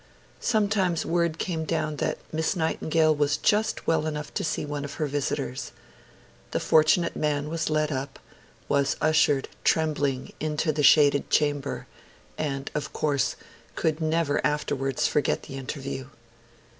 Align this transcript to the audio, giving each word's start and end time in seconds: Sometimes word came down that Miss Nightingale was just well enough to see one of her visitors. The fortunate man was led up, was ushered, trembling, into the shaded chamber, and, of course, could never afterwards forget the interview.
Sometimes 0.39 1.05
word 1.05 1.37
came 1.37 1.63
down 1.63 1.97
that 1.97 2.17
Miss 2.31 2.55
Nightingale 2.55 3.13
was 3.13 3.37
just 3.37 3.85
well 3.85 4.07
enough 4.07 4.33
to 4.33 4.43
see 4.43 4.65
one 4.65 4.83
of 4.83 4.95
her 4.95 5.05
visitors. 5.05 5.73
The 6.49 6.59
fortunate 6.59 7.15
man 7.15 7.49
was 7.49 7.69
led 7.69 7.91
up, 7.91 8.17
was 8.67 8.95
ushered, 8.99 9.47
trembling, 9.63 10.33
into 10.39 10.71
the 10.71 10.81
shaded 10.81 11.29
chamber, 11.29 11.85
and, 12.35 12.71
of 12.73 12.93
course, 12.93 13.35
could 13.75 14.01
never 14.01 14.43
afterwards 14.43 15.05
forget 15.07 15.43
the 15.43 15.53
interview. 15.55 16.07